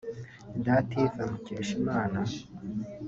[0.63, 2.19] Dative Mukeshimana